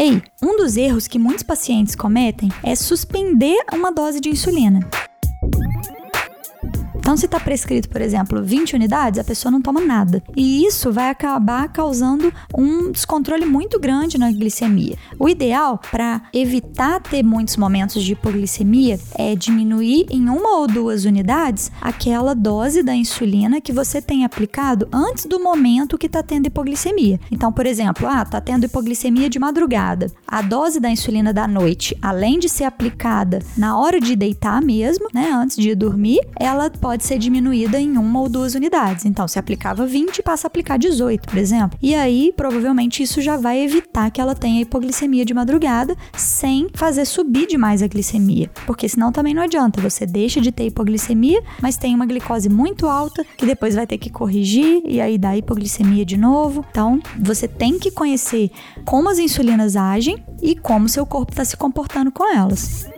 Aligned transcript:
Ei, 0.00 0.22
um 0.40 0.56
dos 0.56 0.76
erros 0.76 1.08
que 1.08 1.18
muitos 1.18 1.42
pacientes 1.42 1.96
cometem 1.96 2.50
é 2.62 2.76
suspender 2.76 3.56
uma 3.72 3.90
dose 3.90 4.20
de 4.20 4.28
insulina. 4.28 4.78
Então, 7.08 7.16
se 7.16 7.24
está 7.24 7.40
prescrito, 7.40 7.88
por 7.88 8.02
exemplo, 8.02 8.44
20 8.44 8.76
unidades, 8.76 9.18
a 9.18 9.24
pessoa 9.24 9.50
não 9.50 9.62
toma 9.62 9.80
nada. 9.80 10.22
E 10.36 10.66
isso 10.66 10.92
vai 10.92 11.08
acabar 11.08 11.66
causando 11.72 12.30
um 12.54 12.92
descontrole 12.92 13.46
muito 13.46 13.80
grande 13.80 14.18
na 14.18 14.30
glicemia. 14.30 14.98
O 15.18 15.26
ideal 15.26 15.80
para 15.90 16.20
evitar 16.34 17.00
ter 17.00 17.22
muitos 17.22 17.56
momentos 17.56 18.02
de 18.04 18.12
hipoglicemia 18.12 19.00
é 19.14 19.34
diminuir 19.34 20.04
em 20.10 20.28
uma 20.28 20.58
ou 20.58 20.66
duas 20.66 21.06
unidades 21.06 21.72
aquela 21.80 22.34
dose 22.34 22.82
da 22.82 22.94
insulina 22.94 23.58
que 23.58 23.72
você 23.72 24.02
tem 24.02 24.26
aplicado 24.26 24.86
antes 24.92 25.24
do 25.24 25.40
momento 25.40 25.96
que 25.96 26.08
está 26.08 26.22
tendo 26.22 26.48
hipoglicemia. 26.48 27.18
Então, 27.32 27.50
por 27.50 27.64
exemplo, 27.64 28.06
ah, 28.06 28.22
tá 28.22 28.38
tendo 28.38 28.66
hipoglicemia 28.66 29.30
de 29.30 29.38
madrugada. 29.38 30.12
A 30.26 30.42
dose 30.42 30.78
da 30.78 30.90
insulina 30.90 31.32
da 31.32 31.48
noite, 31.48 31.96
além 32.02 32.38
de 32.38 32.50
ser 32.50 32.64
aplicada 32.64 33.38
na 33.56 33.78
hora 33.78 33.98
de 33.98 34.14
deitar 34.14 34.60
mesmo, 34.60 35.08
né, 35.14 35.30
antes 35.32 35.56
de 35.56 35.74
dormir, 35.74 36.20
ela 36.38 36.68
pode 36.68 36.97
pode 36.98 37.06
ser 37.06 37.18
diminuída 37.18 37.80
em 37.80 37.96
uma 37.96 38.20
ou 38.20 38.28
duas 38.28 38.56
unidades. 38.56 39.04
Então, 39.04 39.28
se 39.28 39.38
aplicava 39.38 39.86
20, 39.86 40.20
passa 40.20 40.46
a 40.46 40.48
aplicar 40.48 40.76
18, 40.76 41.28
por 41.28 41.38
exemplo. 41.38 41.78
E 41.80 41.94
aí, 41.94 42.32
provavelmente, 42.36 43.04
isso 43.04 43.22
já 43.22 43.36
vai 43.36 43.60
evitar 43.60 44.10
que 44.10 44.20
ela 44.20 44.34
tenha 44.34 44.60
hipoglicemia 44.60 45.24
de 45.24 45.32
madrugada 45.32 45.96
sem 46.16 46.66
fazer 46.74 47.04
subir 47.04 47.46
demais 47.46 47.84
a 47.84 47.86
glicemia. 47.86 48.50
Porque 48.66 48.88
senão 48.88 49.12
também 49.12 49.32
não 49.32 49.44
adianta. 49.44 49.80
Você 49.80 50.04
deixa 50.04 50.40
de 50.40 50.50
ter 50.50 50.66
hipoglicemia, 50.66 51.40
mas 51.62 51.76
tem 51.76 51.94
uma 51.94 52.04
glicose 52.04 52.48
muito 52.48 52.88
alta 52.88 53.24
que 53.36 53.46
depois 53.46 53.76
vai 53.76 53.86
ter 53.86 53.98
que 53.98 54.10
corrigir 54.10 54.82
e 54.84 55.00
aí 55.00 55.16
dá 55.16 55.36
hipoglicemia 55.36 56.04
de 56.04 56.16
novo. 56.16 56.64
Então, 56.68 57.00
você 57.20 57.46
tem 57.46 57.78
que 57.78 57.92
conhecer 57.92 58.50
como 58.84 59.08
as 59.08 59.20
insulinas 59.20 59.76
agem 59.76 60.16
e 60.42 60.56
como 60.56 60.88
seu 60.88 61.06
corpo 61.06 61.30
está 61.32 61.44
se 61.44 61.56
comportando 61.56 62.10
com 62.10 62.28
elas. 62.28 62.97